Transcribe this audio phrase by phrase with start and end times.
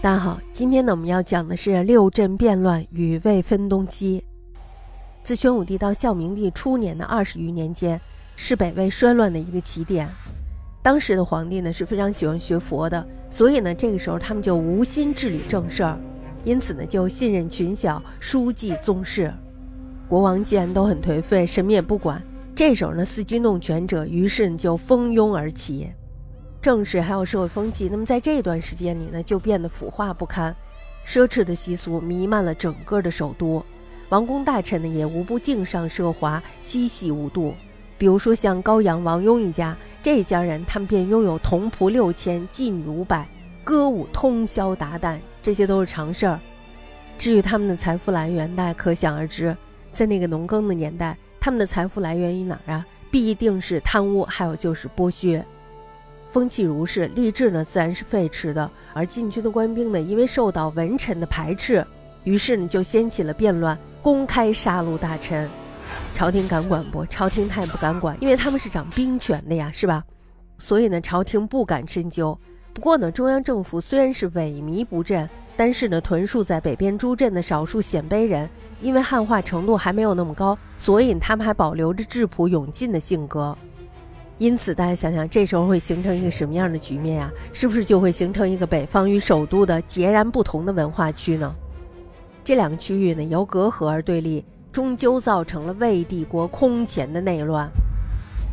[0.00, 4.22] 大家好，今天呢我们要讲的是六镇变乱与魏分东西。
[5.24, 8.00] 自宣武帝到孝明帝初年的二十余年间，
[8.36, 10.08] 是北魏衰乱的一个起点。
[10.84, 15.98] 当时的皇帝呢是非常喜欢学佛的，所以呢这个时候他们就无心治理政事儿，
[16.44, 19.34] 因此呢就信任群小，书记宗室。
[20.08, 22.22] 国王既然都很颓废，什么也不管，
[22.54, 25.90] 这时候呢伺机弄权者于是就蜂拥而起。
[26.68, 30.54] 政事还有社会风气，那么在这段时间里呢，就变得腐化不堪，
[31.02, 33.64] 奢侈的习俗弥漫了整个的首都，
[34.10, 37.54] 王公大臣呢也无不敬上奢华，嬉戏无度。
[37.96, 43.26] 比如说像高阳王雍一家，这一家人他们便拥有童仆六千，妓女五百，
[43.64, 46.38] 歌舞通宵达旦，这些都是常事儿。
[47.16, 49.56] 至于他们的财富来源，大家可想而知，
[49.90, 52.86] 在那个农耕的年代，他们的财富来源于哪儿啊？
[53.10, 55.42] 必定是贪污，还有就是剥削。
[56.28, 61.84] 风气如是，吏治呢自然是废弛的，而禁军的官兵呢，因为受到文臣的排斥，
[62.24, 65.48] 于是呢就掀起了变乱，公开杀戮大臣。
[66.14, 67.04] 朝廷敢管不？
[67.06, 70.04] 朝廷他也不敢管，因为他们是掌兵权的呀，是吧？
[70.58, 72.38] 所以呢，朝廷不敢深究。
[72.74, 78.48] 不过呢，中央政府虽然是萎靡不振，但是呢，屯戍在北边诸镇的少数鲜卑人，
[78.82, 83.56] 因为汉化程度还没有那么高，所以他们还保留着质朴勇进的性格。
[84.38, 87.28] 因此，大家想想，这时候会形成一个什么样的局面呀？
[87.52, 91.52] 是不是就会形成一个北方与首都的截然不同的文化区呢？
[92.44, 97.68] 这两个区域呢，由隔阂而对立，终究造成了魏帝国空前的内乱。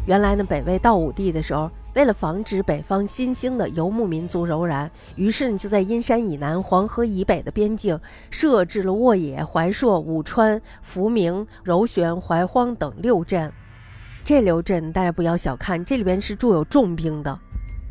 [0.07, 7.99] 原来呢，北魏道武帝的时候，为了防止北方新兴的游牧民族柔然，于是呢，就在阴山以南、黄河以北的边境
[8.31, 13.53] 设置了沃野、怀朔、武川、福明、柔玄、怀荒等六镇。
[14.25, 17.39] 这六镇大家不要小看，这里边是驻有重兵的。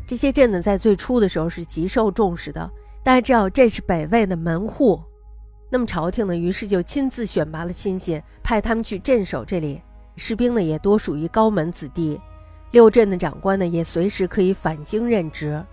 [0.05, 2.69] 这些镇呢，在最初的时候是极受重视的。
[3.05, 5.01] 大家知道，这是北魏的门户。
[5.69, 9.81] 那么朝廷呢，于是就亲自选拔了亲信，派他们去镇守这里。
[10.17, 12.19] 士兵呢，也多属于高门子弟。
[12.71, 15.63] 六镇的长官呢，也随时可以返京任职。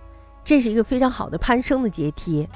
[0.45, 2.47] 这是一个非常好的攀升的阶梯。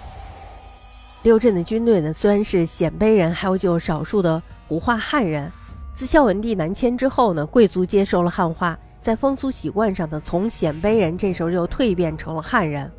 [1.24, 5.51] 六镇的军队呢，虽然是鲜卑人，还有就少数的胡化汉人。
[5.97, 12.91] 自孝文帝南迁之后呢，贵族接受了汉化，在风俗习惯上呢，从鲜卑人这时候就蜕变成了汉人。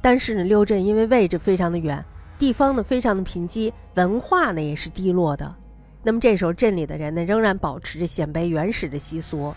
[0.00, 2.04] 但是呢，六镇因为位置非常的远，
[2.38, 5.52] 地方呢非常的贫瘠，文化呢也是低落的。
[6.04, 9.52] 那么这时候镇里的人呢，仍然保持着鲜卑原始的习俗。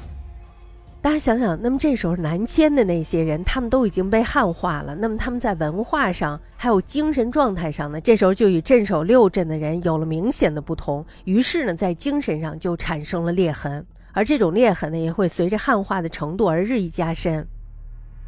[1.02, 4.94] 大家想想，那么这时候南迁的那些人，他们都已经被汉化了。
[4.96, 11.06] 那么他们在文化上还有精神状态上呢，这时候就与镇守六镇的人有了明显的不同。
[11.24, 17.48] 于是呢，在精神上就产生了裂痕，而这种裂痕呢，也会随着汉化的程度而日益加深。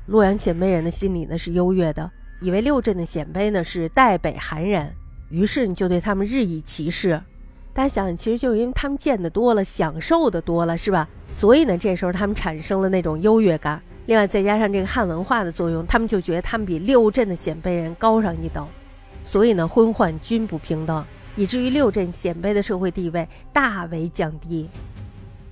[0.06, 2.10] 洛阳鲜卑人的心理呢是优越的，
[2.40, 4.90] 以为六镇的鲜卑呢是代北韩人，
[5.30, 7.22] 于是你就对他们日益歧视。
[7.74, 11.08] 大家想想，其实就是因为他们见的多了，享受的多了，是吧？
[11.32, 13.82] 所以呢，这时候他们产生了那种优越感。
[14.08, 18.68] 另外，再加上这个汉文化的作用，他们就觉得他们比六镇的鲜卑人高上一等。
[19.24, 21.06] 所以呢，昏宦均不平等，
[21.36, 24.70] 以至于六镇鲜卑的社会地位大为降低。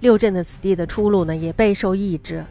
[0.02, 2.44] 六镇的子弟的出路呢，也备受抑制。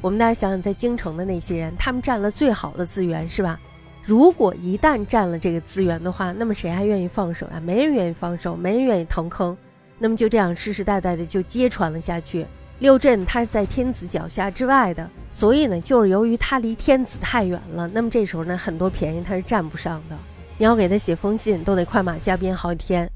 [0.00, 3.60] 我们大家想想，在京城的那些人，他们占了最好的资源，是吧？
[4.04, 7.60] 如果一旦占了这个资源的话，那么谁还愿意放手呀？
[7.64, 9.56] 没人愿意放手，没人愿意腾坑。
[9.98, 12.44] 那么就这样世世代代的就接传了下去。
[12.80, 20.18] 六镇它是在天子脚下之外的，所以呢，就是由于它离天子太远了，那么这时候呢，很多便宜它是占不上的。
[20.58, 23.08] 你要给他写封信，都得快马加鞭好几天。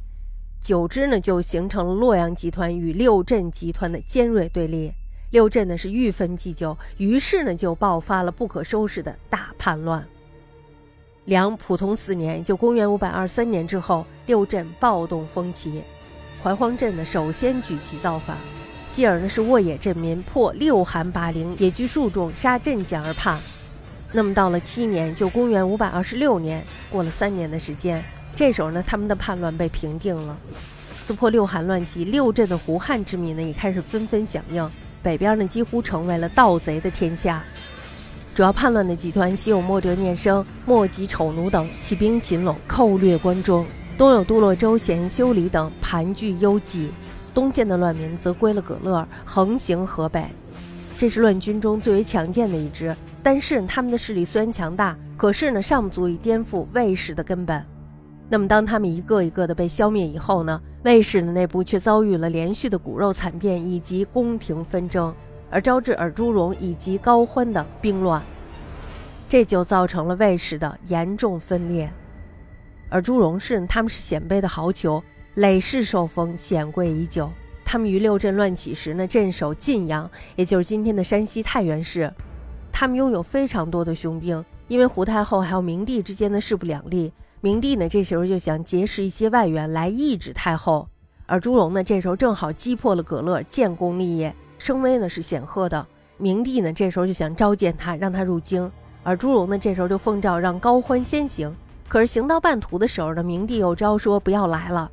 [0.60, 4.92] 久之呢，就形成了洛阳集团与六镇集团的尖锐对立。
[5.30, 10.06] 六镇呢是愈分既久，于是呢就爆发了不可收拾的大叛乱。
[11.26, 15.82] 梁普通四年，就公元五百二三年之后，六镇暴动风起，
[16.40, 18.36] 怀荒镇呢首先举旗造反，
[18.90, 23.40] 继而呢是沃野镇民破六韩八陵，野居数众，杀镇将而叛。
[24.12, 30.38] 那么到了七年，就公元五百二十六年，过了三年的时间，这时候呢他们的叛乱被平定了。
[31.02, 34.70] 自破六韩乱纪，六镇的胡汉之民呢也开始纷纷响应，
[35.02, 37.42] 北边呢几乎成为了盗贼的天下。
[38.36, 43.64] 主要叛乱的集团西有莫哲念生、莫吉丑奴等，起兵秦陇，寇掠关中；
[43.96, 46.90] 东有杜洛州贤修理等盘踞幽蓟；
[47.32, 50.26] 东晋的乱民则归了葛勒，横行河北。
[50.98, 57.64] 这是乱军中最为强健的一支，但是他们的势力虽然强大，可是呢尚不足以颠覆魏氏的根本。
[58.28, 65.14] 那么当他们一个一个的被消灭以后呢，魏氏的内部却遭遇了连续的骨肉惨变以及宫廷纷争。
[65.50, 68.22] 而招致尔朱荣以及高欢的兵乱，
[69.28, 71.90] 这就造成了魏氏的严重分裂。
[72.88, 75.02] 而朱荣氏他们是鲜卑的豪酋，
[75.34, 77.30] 累世受封，显贵已久。
[77.64, 82.12] 他们于六镇乱起时呢，镇守晋阳，也就是今天的山西太原市。
[82.70, 90.88] 他们拥有非常多的雄兵，因为胡太后还有明帝之间的势不两立，明帝呢这时候就想结识一些外援来抑制太后。
[91.26, 95.86] 而朱荣呢这时候正好击破了葛勒，建功立业，声威呢是显赫的。
[96.18, 98.70] 明帝呢这时候就想召见他，让他入京。
[99.02, 101.54] 而朱荣呢这时候就奉诏让高欢先行。
[101.88, 104.90] 可是行到半途的时候呢，明帝又招说不要来了。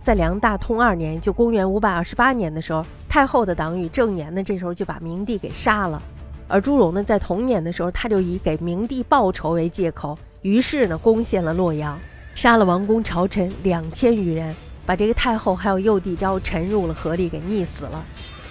[0.00, 6.02] 在梁大通二年，就公元五百二十八年的时候，太后的党羽郑言呢，这时候就把明帝给杀了。
[6.46, 11.98] 而朱荣呢，在同年的时候，他就以给明帝报仇为借口，于是呢，攻陷了洛阳，
[12.34, 14.54] 杀了王公朝臣两千余人，
[14.84, 18.04] 把这个太后还有幼帝昭沉入了河里，给溺死了。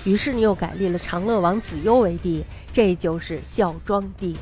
[0.06, 4.36] 于是呢，又改立了长乐王子优为帝，这就是孝庄帝。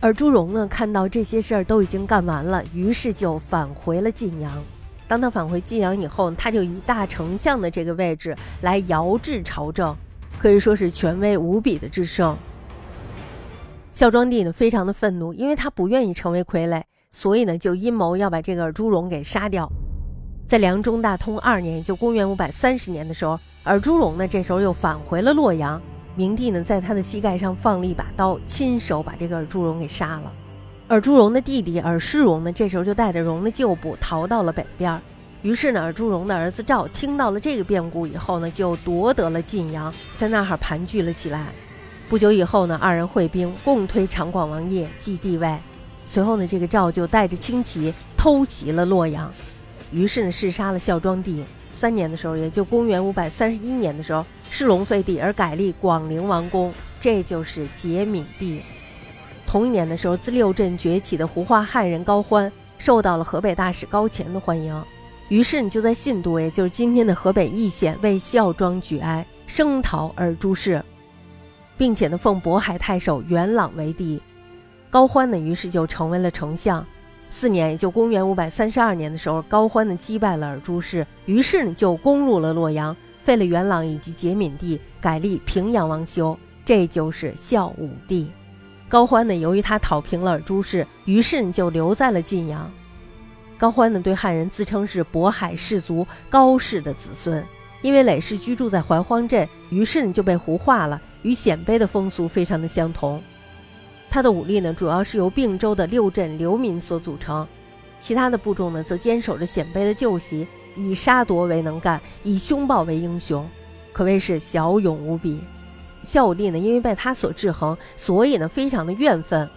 [0.00, 4.62] 而朱荣呢，看到这些事儿都已经干完了，于是就返回了晋阳。
[5.08, 9.96] 当他返回晋阳以后，他就以大丞相的这个位置来遥制朝政，
[10.38, 12.36] 可以说是权威无比的制胜。
[13.92, 19.70] 孝庄帝呢，非常的愤怒，因为他不愿意成为傀儡，所以呢，就阴谋要把这个朱荣给杀掉。
[20.46, 25.80] 在梁中大通二年，就公元五百三十年的时候，尔朱荣呢，这时候又返回了洛阳。
[26.16, 30.30] 明帝呢，在他的膝盖上放了一把刀，亲手把这个尔朱荣给杀了。
[30.88, 35.00] 尔朱荣的弟弟尔世荣呢，这时候就带着荣的旧部逃到了北边。
[35.40, 41.46] 于是呢，尔朱荣的儿子赵听到了这个变故以后呢，就夺得了晋阳，在那儿盘踞了起来。
[42.06, 45.58] 不久以后呢，二人会兵，共推长广王业继帝位。
[46.04, 49.32] 随后呢，这个赵就带着轻骑偷袭了洛阳，
[49.90, 51.42] 于是呢，弑杀了孝庄帝。
[51.74, 58.62] 三年的时候，也就公元五百三十一年的时候，世龙废帝而改立广陵王宫，这就是节闵帝。
[59.46, 64.82] 同一年的时候，自六镇崛起的胡化汉人高欢受到了河北大使高乾的欢迎，
[65.28, 70.82] 于是你就在信都，也就是今天的河北易县，为孝庄举哀，声讨而诛事，
[71.76, 74.20] 并且呢奉渤海太守元朗为帝。
[74.90, 76.86] 高欢呢，于是就成为了丞相。
[77.36, 88.30] 四年，也就公元五百三十二年的时候，高欢呢击败了尔朱氏，于是呢就攻入了洛阳，废了元朗以及节闵帝，改立平阳王修，这就是孝武帝。
[88.88, 92.70] 高欢呢，由于他讨平了尔朱氏，于是呢就留在了晋阳。
[93.58, 97.44] 高欢呢，对汉人自称是渤海氏族高氏的子孙，
[97.82, 103.20] 因为累世居住在怀荒镇，于是呢就被胡化了，与鲜卑的风俗非常的相同。
[104.14, 107.44] 他的武力呢，主要是由并州的六镇流民所组成，
[107.98, 110.46] 其他的部众呢，则坚守着鲜卑的旧习，
[110.76, 113.44] 以杀夺为能干，以凶暴为英雄，
[113.92, 115.40] 可谓是骁勇无比。
[116.04, 119.50] 孝武帝呢，因为被他所制衡，所以呢非常的怨愤，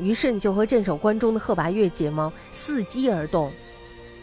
[0.00, 3.52] 于是就和镇守关中的贺拔岳结盟，伺机而动。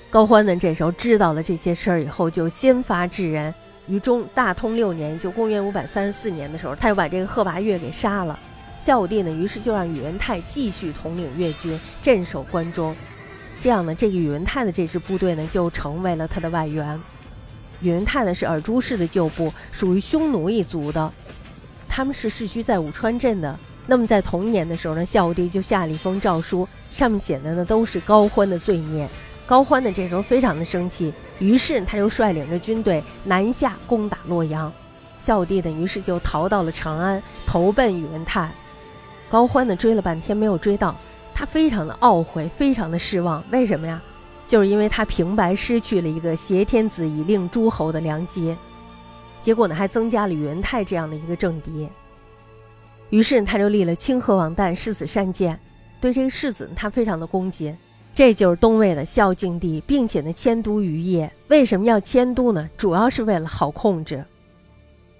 [0.10, 3.56] 高欢呢这时候知道了这些事儿以后，就先发制人，
[3.88, 8.38] 于中大通六年，就公元五百三十四年的时候，他又把这个贺拔岳给杀了。
[8.80, 12.96] 孝武帝呢，于是就让宇文泰继续统领越军，镇守关中，
[13.60, 17.00] 这样呢，这个宇文泰的这支部队呢，就成为了他的外援。
[17.82, 21.12] 宇文泰呢是尔朱氏的旧部，属于匈奴一族的。
[21.90, 23.58] 他们是世居在武川镇的。
[23.86, 29.10] 那么在同一年的时候呢，孝武帝就下了一封诏书，上面写的呢都是高欢的罪孽。
[29.46, 34.72] 高欢呢这时候非常的生气，于是他就率领着军队南下攻打洛阳。
[35.18, 38.50] 孝武帝呢于是就逃到了长安，投奔宇文泰。
[39.30, 40.96] 高欢呢追了半天没有追到，
[41.34, 43.44] 他非常的懊悔，非常的失望。
[43.52, 44.02] 为什么呀？
[44.48, 48.58] 就是因为他平白失去了一个挟天子以令诸侯的良机。
[49.40, 51.88] 结果呢，还增加了宇文泰这样的一个政敌。
[53.12, 55.60] 于是他就立了清河王旦世子善建，
[56.02, 57.78] 对这个世子他非常的恭敬。
[58.14, 61.30] 这就是东魏的孝敬帝，并且呢迁都于邺。
[61.48, 62.68] 为什么要迁都呢？
[62.76, 64.26] 主要是为了好控制。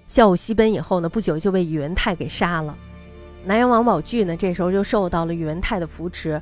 [0.06, 2.76] 孝武西奔以后呢，不久就被宇文泰给杀了。
[3.44, 6.40] 南阳王宝炬呢，这时候就受到了宇文泰的扶持，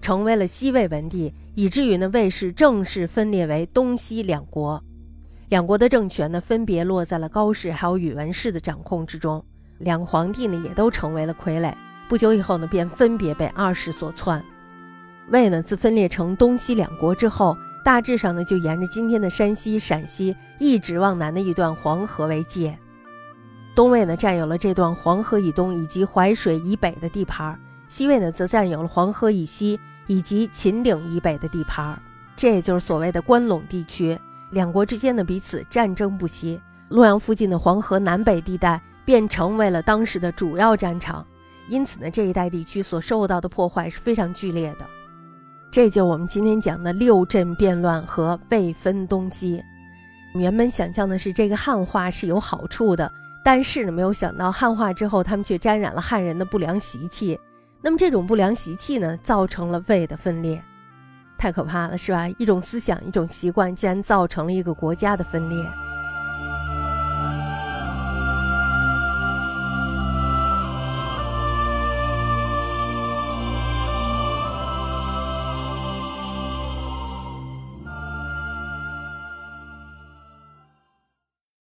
[0.00, 4.82] 成为了西魏文帝，以至于呢魏氏正式分裂为东西两国。
[5.48, 9.44] 两国的政权呢，分别落在了高氏还有宇文氏的掌控之中。
[9.78, 11.74] 两个皇帝呢，也都成为了傀儡。
[12.08, 14.42] 不久以后呢，便分别被二世所篡。
[15.30, 22.78] 魏呢，自分裂成东西两国之后，大致上呢，就沿着今天的山西、陕西一直往南的一段黄河为界。
[23.76, 27.54] 东魏呢，占有了这段黄河以东以及淮水以北的地盘；
[27.86, 32.00] 西魏呢，则占有了黄河以西以及秦岭以北的地盘。
[32.34, 34.18] 这也就是所谓的关陇地区。
[34.50, 41.22] 两国之间的彼此战争不息，洛阳附近的黄河南北地带便成为了当时的主要战场。
[41.68, 44.86] 因此呢，这一带地区所受到的破坏是非常剧烈的。
[45.70, 49.62] 这就我们今天讲的六镇变乱和未分东西。
[50.34, 53.12] 原本想象的是这个汉化是有好处的，
[53.46, 57.38] 但是呢，没有想到汉化之后，他们却沾染了汉人的不良习气。
[57.80, 60.60] 那么这种不良习气呢，造成了胃的分裂，
[61.38, 62.28] 太可怕了，是吧？
[62.38, 65.64] 一种思想，一种习惯，竟然造成了一个国家的分裂。